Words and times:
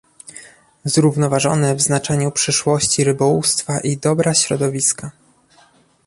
zrównoważony 0.85 1.75
w 1.75 1.81
znaczeniu 1.81 2.31
przyszłości 2.31 3.03
rybołówstwa 3.03 3.79
i 3.79 3.97
dobra 3.97 4.33
środowiska 4.33 5.11